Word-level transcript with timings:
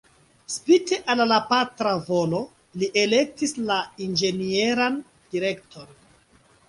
Spite 0.51 0.97
al 1.13 1.19
la 1.31 1.35
patra 1.51 1.91
volo, 2.07 2.39
li 2.83 2.89
elektis 3.03 3.55
la 3.69 3.77
inĝenieran 4.07 4.97
direkton. 5.37 5.93